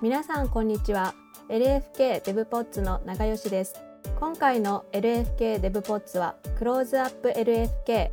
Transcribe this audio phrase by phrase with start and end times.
[0.00, 1.12] 皆さんこんにちは。
[1.48, 3.74] LFK デブポッツの長吉です。
[4.20, 8.10] 今回の LFK デブポッツはクローズアップ LFK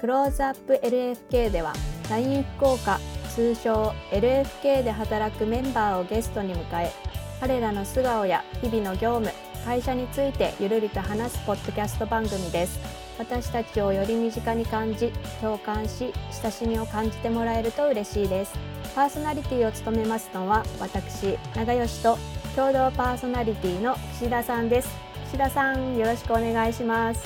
[0.00, 1.74] クローズアップ LFK では
[2.10, 2.98] LINE 福岡
[3.36, 6.90] 通称 LFK で働くメンバーをゲストに迎え
[7.38, 9.30] 彼らの素顔や日々の業務
[9.64, 12.80] 会社についてゆるりと話すポッドキャスト番組です。
[13.16, 18.77] 私たちをより身近に感じ共感し親しみを感じてもらえると嬉しいです。
[18.98, 22.18] パーソナリティを務めますのは私長吉と
[22.56, 24.88] 共同パーソナリティの岸田さんです。
[25.28, 27.24] 岸田さんよろしくお願いします。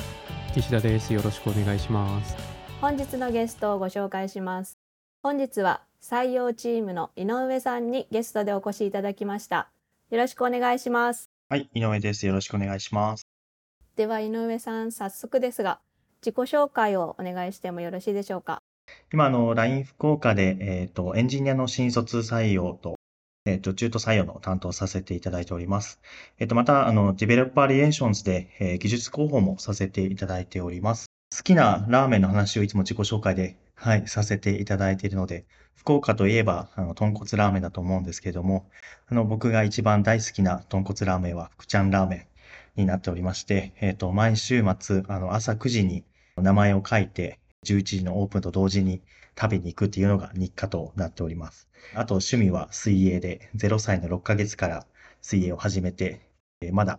[0.53, 1.15] 岸田です。
[1.15, 2.37] よろしくお願いします。
[2.83, 4.77] 本日のゲストをご紹介します。
[5.23, 9.71] 本日は採用チームの井上さんにゲストでお越しいただきました。
[10.11, 11.31] よろしくお願いします。
[11.49, 12.27] はい、井上です。
[12.27, 13.27] よろしくお願いします。
[13.97, 15.81] では井上さん早速ですが
[16.21, 18.61] 自己紹介をお願いしてもよろしいでしょうか？
[19.13, 22.97] 今、あの、LINE 福岡で、えっと、エンジニアの新卒採用と、
[23.45, 26.01] えっと、中途採用の担当させていただいております。
[26.39, 31.07] えっと、また、あの、 Developer Relations で、えー技術広報もさせていただいております。
[31.37, 38.69] 好きなラーメンの話をいつも自己紹介で、はい、させていただいているので、福岡といえば、あの、豚骨ラーメンだと思うんですけれども、
[39.09, 42.29] あの、僕が一番大好きな豚骨ラーメンは、福ちゃんラーメ
[42.77, 46.05] ンになっておりまして、えっと、毎週末、あの、朝9時に
[46.37, 49.03] 名前を書いて、11時のオープンと同時に
[49.39, 51.69] 食べに行くっていうのが日課となっております。
[51.95, 54.87] あと趣味は水泳で0歳の6ヶ月から
[55.21, 56.21] 水泳を始めて、
[56.61, 56.99] えーまだ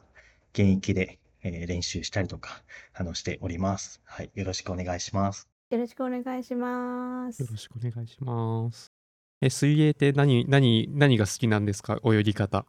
[0.53, 2.61] 現役でえー練習したりとか、
[2.94, 4.02] あの、しております。
[4.06, 4.31] はい。
[4.36, 5.50] よろしくお願いします。
[5.69, 8.91] よろしくお願いしますよろしくお願いします
[9.41, 11.97] え水泳って何何何が好きなんですか？
[12.06, 12.66] 泳ぎ方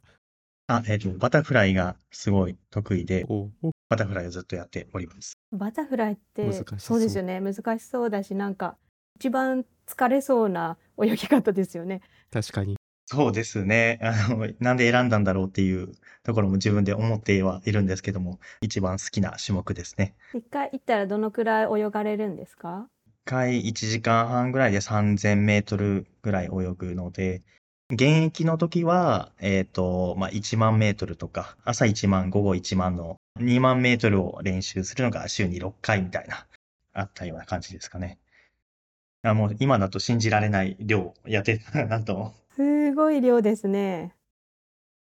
[0.69, 3.27] あ、えっと、バタフライがすごい得意で、
[3.89, 5.39] バタフライをずっとやっております。
[5.53, 8.77] バタフライって難しそうそうですよね難しそうだしなんか
[9.17, 12.01] 一番疲れそうな泳ぎ方ですよね
[12.33, 13.99] 確かにそうですね。
[14.03, 15.93] あの、なんで選んだんだろうっていう
[16.23, 20.15] ところも自分で思ってはいるんですけども、一番好きな種目ですね。
[20.33, 22.89] 一回行ったらどのくらい泳がれるんですか
[23.27, 27.43] ？1回1時間半ぐらいで3000メートルぐらい泳ぐので、
[27.93, 36.47] 現役の時は、えっと、まあ、1万メートルとか、朝1万、午後1万の2万メートルを練習するのが週に6回みたいな、
[36.93, 38.19] あったような感じですかね。
[39.23, 42.33] あもう今だと信じられない量やってたなと。
[42.55, 44.15] すごい量ですね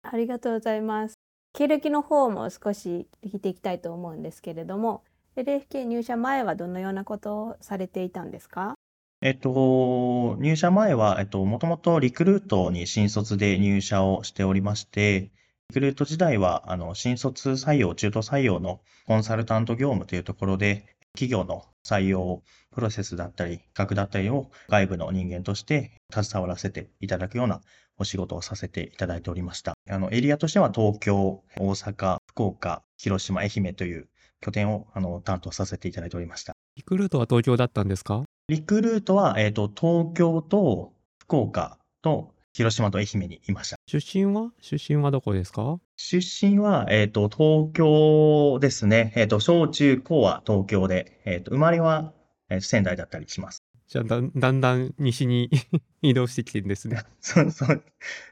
[0.03, 1.15] ありがとうございます
[1.53, 5.03] 経歴の方も少し聞いていきたいと思うんですけれども
[5.35, 8.75] LFK 入社前はどのようなことをされていたんですか？
[9.21, 15.31] えっと、入社前は、えっと、もともとリクルートに新卒で入社をしておりまして、
[15.71, 22.43] リクルート時代は、あの、新卒採用、中途採用のコンサルタント業務というところで、企業の採用
[22.73, 27.61] プロセスだったり、企画だったりを外部の人間として携わらせていただくような
[27.97, 29.73] お仕事をさせていただいておりました。
[29.89, 34.07] あの、エリアとしては東京、大阪、福岡、広島、愛媛という
[34.41, 36.53] 拠点を、あの、担当させていただいておりました。
[36.77, 38.23] リクルートは東京だったんですか？
[38.49, 40.93] リクルートは、えっと、東京と
[41.23, 43.75] 福岡と広島と愛媛にいました。
[43.85, 44.49] 出身は？
[44.61, 45.77] 出身はどこですか？
[45.97, 49.11] 出身は、えっと、東京ですね。
[49.17, 52.13] えっと、小中高は東京で、えっと、生まれは、
[52.49, 53.61] えっと仙台だったりします。
[53.89, 55.49] じゃあだんだんだん西に
[56.01, 57.83] 移動してきてるんですね そう、そう、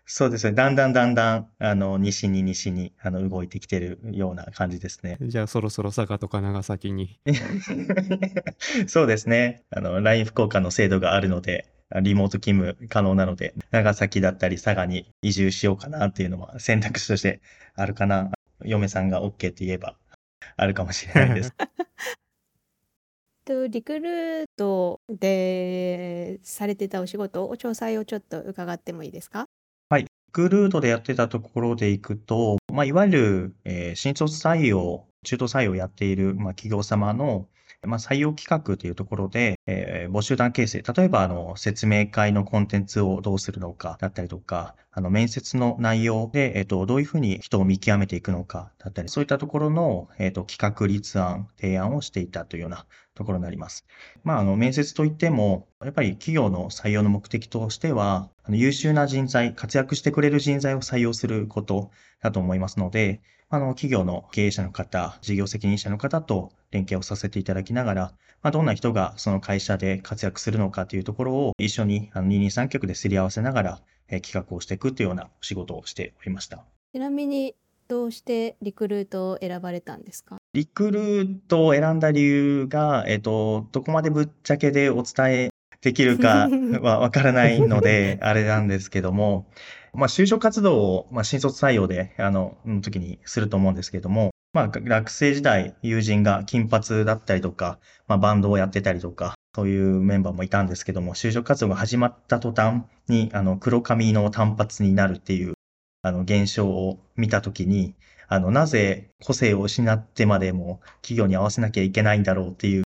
[0.05, 0.53] そうですね。
[0.53, 5.17] だんだんだんだん、あの、西に西に、あの、動いてきてるような感じですね。
[5.21, 7.19] じゃあそろそろ佐賀とか長崎に
[8.87, 9.63] そうですね。
[9.69, 11.67] あの、LINE 福岡の制度があるので、
[12.01, 17.41] リモート勤務可能なので、長崎だったり佐賀に移住しようかなっていうのは選択肢として
[17.75, 18.31] あるかな。
[18.63, 19.97] 嫁さんが OK って言えば
[20.55, 21.53] あるかもしれないです。
[23.45, 29.47] とリクルートでされてたお仕事を詳細をちょっと伺ってもいいですか？
[29.89, 30.05] はい。
[30.31, 37.47] グルートでやってたところでいくと、まあ、いわゆる、えー新卒採用、中途採用をやっている、まあ、企業様の、
[37.85, 52.85] まあ、採用企画というところで、えー募集団形成、例えば、あの、説明会のコンテンツをどうするのかだったりとか、あの、面接の内容で、えっと、どういうふうに人を見極めていくのかだったり、そういったところの、えっと、企画立案、提案をしていたというような
[53.15, 53.85] ところになります。
[54.23, 61.91] まあ、あの、面接といっても、やっぱり企業の採用の目的としては、あの優秀な人材、活躍してくれる人材を採用すること
[62.21, 63.21] だと思いますので、
[63.53, 68.01] あの、企業の経営者の方、事業責任者の方と連携をさせていただきながら、
[68.41, 76.65] まあ、どんな人がその会社で活躍するのかというところを一緒にあの二人三脚ですり合わせながら、えー企画をしていくというようなお仕事をしておりました。
[76.93, 77.53] ちなみに
[77.87, 80.37] どうしてリクルートを選ばれたんですか？
[80.55, 85.49] リクルートを選んだ理由が、えっと、どこまでぶっちゃけでお伝え
[85.81, 86.49] できるか
[86.81, 89.45] はわからないので、 あれなんですけども、
[89.93, 105.53] まあ、就職活動を、まあ、新卒採用で、あの、の時にすると思うんですけども、まあ、学生時代、友人が金髪だったりとか、まあ、バンドをやってたりとか、そういうメンバーもいたんですけども、就職活動が始まった途端に、あの、黒髪の単発になるっていう、
[106.01, 107.95] あの、現象を見たときに、
[108.27, 112.83] あの、なぜ個性を失ってまでも企業に合わせなきゃいけないんだろうっていう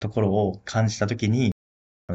[0.00, 1.52] ところを感じたときに、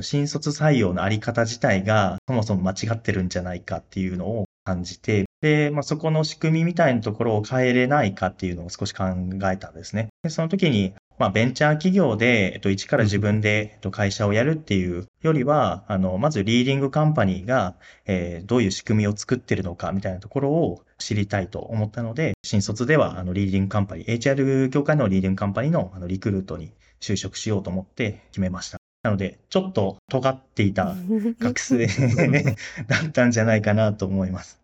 [0.01, 9.03] 新卒採用のあり方自体がそもそも間違ってるんじゃないかっていうのを感じて、で、まあ、そこの仕組みみたいなところを変えれないかっていうのを少し考
[9.51, 10.07] えたんですね。
[10.23, 17.75] でその時に、まあ、ベンチャー企業で、えっと、一から自分で、えっと、会社をやるっていうよりは、あの、まずリーディングカンパニーが、
[18.05, 28.82] えー、どういう仕組みを作ってるのかみたいなところを知りたいと思ったので、新卒では、あの、リーディングカンパニー、HR 業界のリーディングカンパニーの、あの、リクルートに就職しようと思って決めました。
[29.03, 30.95] なので、ちょっと尖っていた
[31.39, 31.85] 学生
[32.87, 34.59] だったんじゃないかなと思います。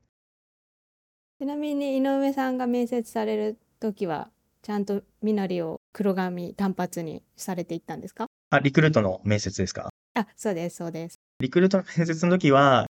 [1.40, 4.30] ちなみに井上さんが面接される時は
[4.62, 8.28] ちゃんと身なりを黒髪単発にされていったんですか？
[8.50, 9.90] あ、リクルートの面接ですか？
[10.16, 11.16] あ、そうです、そうです。
[11.40, 12.88] リクルートの面接の時は、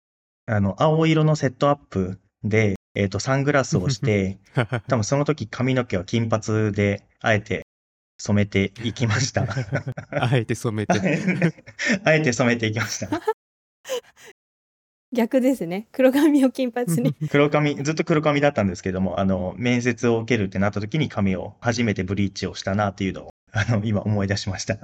[0.46, 4.38] あの、青色のセットアップで、えっ、ー、と、サングラスをして、
[4.86, 7.65] 多分その時髪の毛は金髪で、あえて
[8.26, 9.46] 染めていきました。
[10.10, 10.98] あえて染めて。
[12.04, 13.20] あえて染めていきました。
[15.12, 15.86] 逆ですね。
[15.92, 17.14] 黒髪を金髪に。
[17.30, 24.78] 黒髪、ずっと黒髪だったんですけども、あの、面接を受けるってなった時に髪を初めてブリーチをしたなっていうのを、あの、今思い出しました。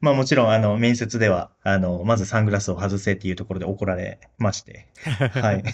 [0.00, 5.64] まあもちろん、あの、面接では、あの、まずサングラスを外せっていうところで怒られまして、はい。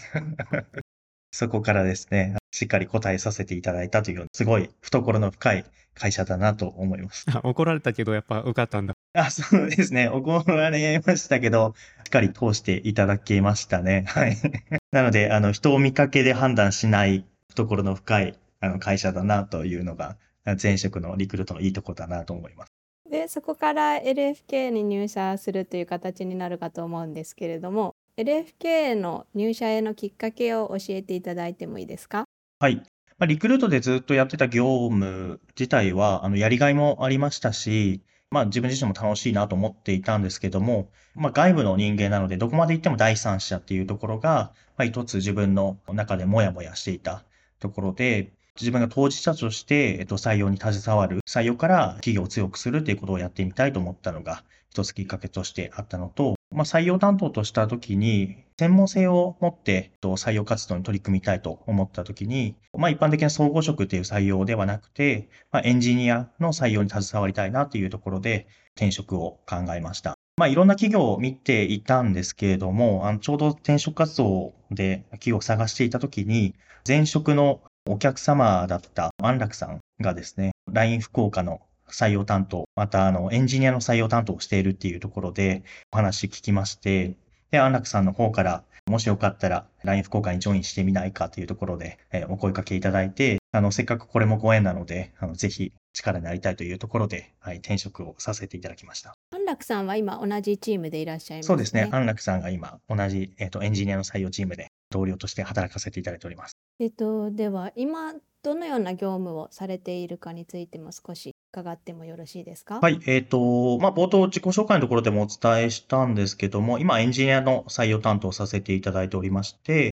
[1.32, 7.26] そこからですね、しっかり答えさせていただいたという、すごい懐の深い会社だなと思います。
[7.42, 8.94] 怒られたけど、やっぱ受かったんだ。
[9.12, 10.08] あ、そうですね。
[10.08, 11.74] 怒られましたけど、
[12.04, 14.04] しっかり通していただけましたね。
[14.08, 14.36] はい。
[14.90, 20.16] なので、あの、人を見かけで判断しない懐の深いあの会社だなというのが、
[20.62, 22.72] 前職のリクルートのいいところだなと思います。
[23.10, 32.25] で、そこから LFK に入社するという形になるかと思うんですけれども、LFK の入社へのきっかけを教えていただいてもいいですか？
[32.58, 32.82] はい。
[33.18, 47.24] ま、リクルートでずっとやってた業務自体は、あの、やりがいもありましたし、まあ自分自身も楽しいなと思っていたんですけども、まあ外部の人間なのでどこまで行っても第三者っていうところが、まあ一つ自分の中でもやもやしていた
[47.60, 68.46] ところで、自分が当事者として、えっと、採用に携わる、採用から企業を強くするっていうことをやってみたいと思ったのが、一つきっかけとしてあったのと、まあ、採用担当としたときに、専門性を持って採用活動に取り組みたいと思ったときに、まあ、一般的な総合職っていう採用ではなくて、まあ、エンジニアの採用に携わりたいなっていうところで
[68.76, 70.14] 転職を考えました。
[70.38, 76.54] まあ、いろんな企業を見ていたんですけれども、あのちょうど転職活動で企業を探していたときに、
[76.86, 81.60] 前職のお客様だった安楽さんがですね、LINE 福岡の
[81.90, 85.62] 採用担当、またあのエンジニアの採用担当をしているっていうところで
[85.92, 87.14] お話聞きまして、
[87.50, 99.14] で、安楽さんの方から、もしよかったら LINE 福岡にジョインしてみないかというところで、えー、お声かけいただいて、あの、せっかくこれもご縁なので、あのぜひ力になりたいというところで、はい、転職をさせていただきました。
[99.32, 101.88] 安楽さんは今同じチームでいらっしゃいます、ね、そうですね。
[101.90, 106.56] 安楽さんが今同じ、えっ、ー、と、エンジニアの採用チームで同僚として働かせていただいております。
[106.78, 112.80] えっと、では今どのような業務をされているかについても少し伺ってもよろしいですか？
[112.80, 119.92] はい、えっ、ー、と、まあ、冒頭自己紹介のところでもお伝えしたんですけども、今エンジニアの採用担当させていただいておりまして、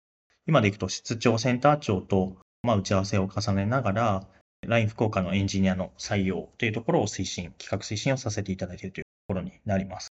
[0.49, 4.27] 今でいくと室長、センター長と、まあ、打ち合わせを重ねながら、
[4.67, 10.09] LINE 福岡のエンジニアの採用というところを推進、企画推進をさせていただいているというところになります。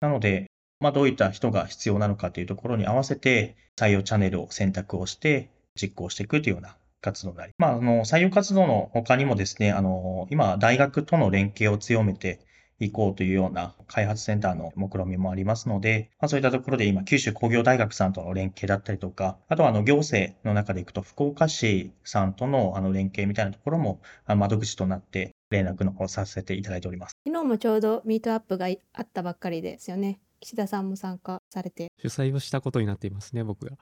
[0.00, 0.46] なので、
[0.80, 12.40] まあ、どういった人が必要なのかというところに合わせて採用チャンネルを選択をして実行していくというような活動であり、まあ、あの、採用活動の他にもですね、あの、今、大学との連携を強めて
[12.78, 27.16] いこうというような開発センターの目論みもありますので、まあ、そういったところで今、九州工業大学さんとの連携だったりとか、あとはあの、行政の中でいくと、福岡市さんとのあの連携みたいなところも、窓口となって連絡の方させていただいております。
[27.26, 30.20] 昨日もちょうどミートアップがあったばっかりですよね。
[30.40, 31.92] 岸田さんも参加されて。
[31.98, 33.76] 主催をしたことになっていますね僕が。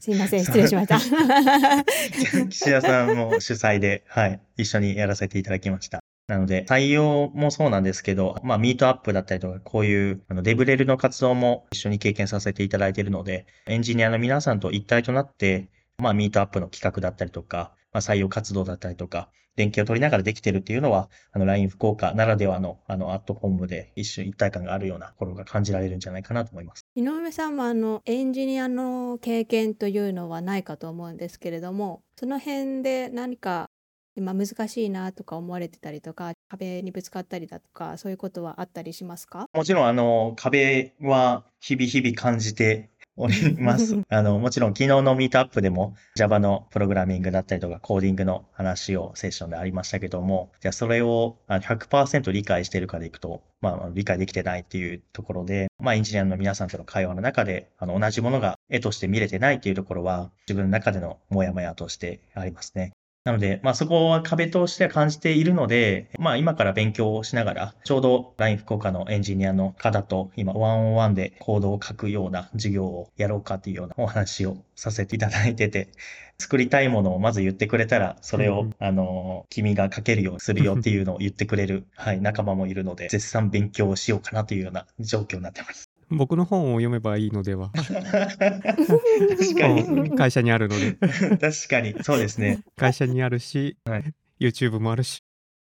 [0.00, 0.98] すいません 失礼しました。
[2.48, 6.00] 岸田さんも主催ではい一緒にやらせていただきました。
[6.26, 26.86] なので、採用もそうなんですけど、まあ、ミートアップだったりとか、こういうあのデブレルの活動も一緒に経験させていただいているので、エンジニアの皆さんと一体となって、まあ、ミートアップの企画だったりとか、まあ、採用活動だったりとか、連携を取りながらできてるっていうのは、あの、LINE 福岡ならではの、あの、アットホームで一瞬一体感があるようなところが感じられるんじゃないかなと思います。
[26.94, 33.68] 井上さんもあのエンジニアの経験というのはないかと思うんですけれどもその辺で何か
[34.16, 39.46] 今難しいなとか思われてたりとか壁にぶつかったりだとかそういうことはあったりしますか？
[39.52, 43.96] もちろん、あの、壁は日々日々感じております。
[44.08, 62.92] あの、もちろん昨日のミートアップでも Java のプログラミングだったりとかコーディングの話をセッションでありましたけども、じゃあそれをあの100%理解しているかでいくと、まあ理解できてないっていうところで、まあエンジニアの皆さんとの会話の中で、あの同じものが絵として見れてないっていうところは自分の中でのモヤモヤとしてありますね。
[63.28, 75.90] なので、まあそこは壁として感じているので、まあ今から勉強をしながら、ちょうど LINE 福岡のエンジニアの方と今ワンオンワンでコードを書くような授業をやろうかっていうようなお話をさせていただいてて、
[76.38, 85.87] 作りたいものをまず言ってくれたら、それをうん、あの、君が書けるようにするよっていうのを言ってくれる、はい、仲間もいるので、絶賛勉強をしようかなというような状況になってます。
[86.10, 87.70] 僕の本を読めばいいのでは。
[87.76, 89.82] 確かに。
[89.82, 90.92] 本会社にあるので。
[90.92, 91.94] 確かに。
[92.02, 92.60] そうですね。
[92.76, 95.22] 会社にあるし、はい YouTube もあるし。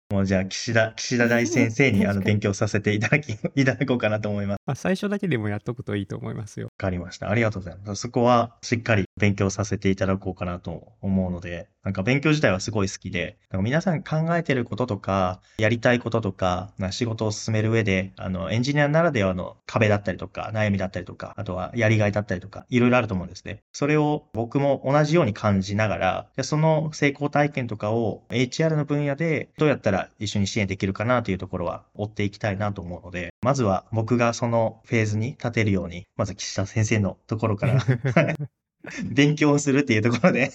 [0.09, 4.57] もうじゃあ、岸田、岸田大先生にあの勉強させていただき、 いただこうかなと思います。
[4.65, 6.67] まあ、最初だけでもやっとくといいと思いますよ。
[6.67, 7.29] わかりました。
[7.29, 8.01] ありがとうございます。
[8.01, 23.63] そこはしっかり勉強させていただこうかなと思うので、なんか勉強自体はすごい好きで、なんか皆さん考えてることとか、やりたいこととか、まあ仕事を進める上で、あの、エンジニアならではの壁だったりとか、悩みだったりとか、あとはやりがいだったりとか、いろいろあると思うんですね。
[23.73, 37.83] それを僕も同じように感じながら、でその成功体験とかを HR の分野でどうやったら一緒に支援できるかなというところは追っていきたいなと思うので、まずは僕がそのフェーズに立てるように、まず岸田先生のところから
[39.03, 40.51] 勉強をするっていうところで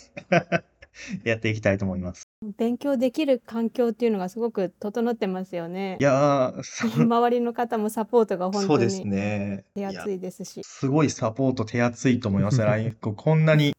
[1.25, 2.25] やっていきたいと思います。
[2.57, 6.05] 勉強できる環境っていうのがすごく整ってますよねい。
[6.05, 6.55] や
[6.97, 9.65] 周りの方もサポートが本当そうですにね。
[9.75, 10.63] 手厚いですし。
[10.65, 12.61] すごいサポート手厚いと思います。
[12.63, 13.75] LINE ここんなに、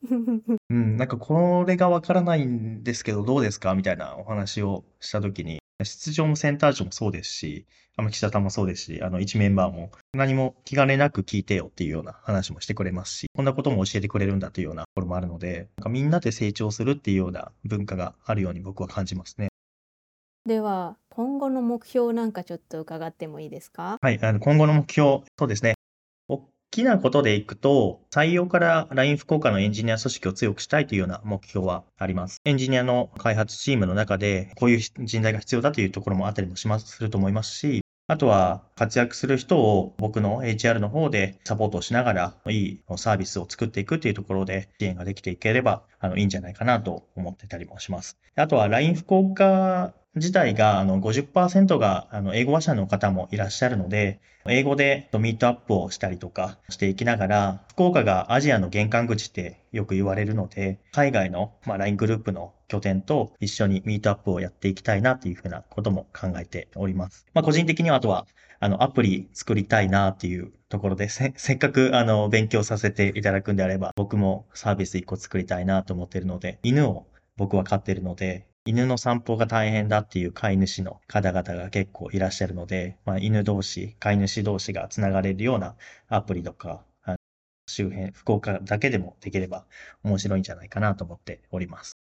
[0.69, 3.75] うん、なんかこれがわからないんですけどどうですか？
[3.75, 19.49] みたいなお話をしたときに、出場のセンター長もそうですし、あの、岸田さんもそうですし、あの、一メンバーも何も気兼ねなく聞いてよっていうような話もしてくれますし、こんなことも教えてくれるんだというようなところもあるので、なんかみんなで成長するっていうような文化があるように僕は感じますね。
[20.45, 23.97] では今後の目標なんかちょっと伺ってもいいですか？
[24.01, 25.75] はい、あの、今後の目標、そうですね。
[26.71, 32.41] 大きなことでいくと、採用から LINE 福岡のエンジニア組織を強くしたいというような目標はあります。
[32.45, 48.15] エンジニアの開発チームの中で、こういう人材が必要だというところもあったりもします、すると思いますし、あとは活躍する人を僕の HR の方でサポートをしながら、いいサービスを作っていくというところで支援ができていければ、あの、いいんじゃないかなと思ってたりもします。
[48.35, 67.25] あとは LINE 福岡自体があの50%があの英語話者の方もいらっしゃるので、英語でミートアップをしたりとかしていきながら、福岡がアジアの玄関口ってよく言われるので、海外の、ま、LINE グループの拠点と一緒にミートアップをやっていきたいなっていうふうなことも考えております。
[67.33, 68.25] まあ、個人的にはあとは、
[68.59, 85.73] あの、アプリ作りたいなっていうところで、せせっかくあの、勉強させていただくんであれば、僕もサービス一個作りたいなと思っているので、犬を僕は飼ってるので、犬の散歩が大変だっていう飼い主の方々が結構いらっしゃるので、まあ、犬同士、飼い主同士がつながれるような
[86.07, 87.17] アプリとか、あの
[87.67, 89.65] 周辺、福岡だけでもできれば
[90.03, 91.93] 面白いんじゃないかなと思っております。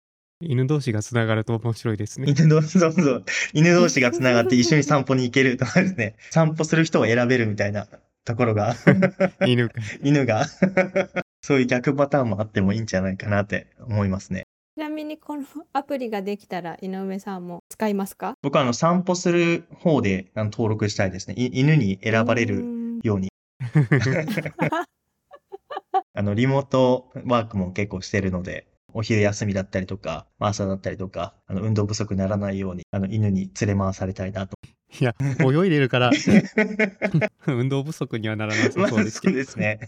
[0.42, 2.30] 犬同士がつながると面白いですね。
[2.30, 7.88] 犬同士、そうそう、 犬同士がつながって一緒に散歩に行けるとかですね、散歩する人を選べるみたいな
[8.26, 8.76] ところが、
[9.48, 9.76] 犬か。
[10.04, 10.46] 犬が、
[11.42, 14.47] そういう逆パターンもあってもいいんじゃないかなって思いますね。
[14.78, 15.44] ちなみにこの
[15.74, 18.36] アプリができたら井上さんも使いますか？
[18.44, 21.34] 僕はあの散歩する方で登録したいですね。
[21.36, 23.30] い犬に選ばれるうんように。
[26.14, 34.58] あの、リモートワークも結構してるので、お昼休みだったりとか、まあ朝だったりとか、あの、運動不足にならないように、あの、犬に連れ回されたいなと。
[35.00, 36.12] いや、泳いでるから、
[37.48, 39.34] 運動不足にはならなさまあ、そうですけど。
[39.34, 39.80] そうですね。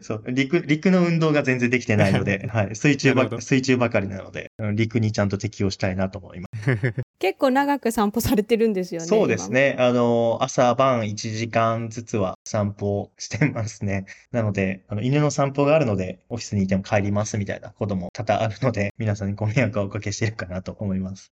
[0.00, 6.58] そう、陸、陸の運動が全然できてないので、 はい、水中ば、水中ばかりなので、陸にちゃんと適応したいなと思います。
[7.18, 9.76] 結構長く散歩されてるんですよねそうですね。
[9.78, 14.06] あの、朝晩1時間ずつは散歩してますね。
[14.30, 21.32] なので、あの、犬の散歩があるので、オフィスにいても帰りますみたいなことも多々あるので、皆さんにご迷惑をおかけしてるかなと思います。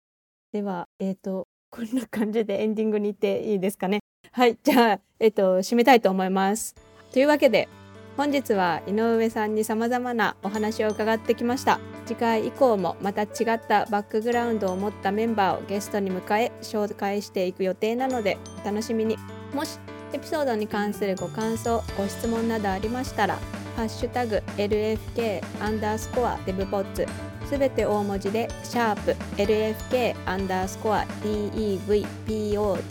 [0.53, 4.01] 今ではえっ、とこんな感じでエンディングに行っていいですかね。
[4.31, 6.75] はいじゃあえっ、と締めたいと思います。
[7.11, 7.67] というわけで
[8.15, 11.79] 本日は井上さんに様々なお話を伺ってきました。
[12.05, 19.17] 次回以降もまた違ったバックグラウンドを持ったメンバーをゲストに迎え紹介していく予定なのでお楽しみに。
[19.51, 19.79] もし
[20.13, 23.39] エピソードに関するご感想ご質問などありましたら
[23.75, 27.07] 「ハッシュタグ #LFK アンダースコアデブポッツ」
[27.53, 32.87] すべて大文字でシャープ LFK アンダースコア DEVPODS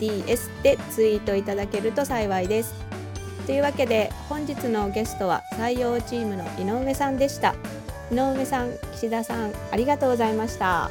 [0.61, 2.73] でツイートいただけると幸いです。
[3.45, 7.55] というわけで本日のゲストは採用チームの井上さんでした。
[8.09, 10.89] 井上さん、岸田さん、ありがとうございました。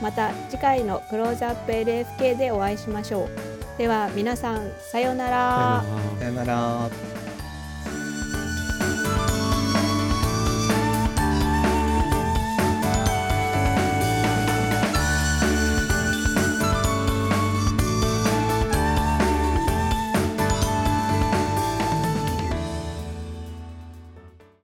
[0.00, 3.28] また次回のクローズアップ LFK でお会いしましょう。
[3.76, 5.84] では皆さん、さようなら。
[6.18, 7.09] さよならさよなら。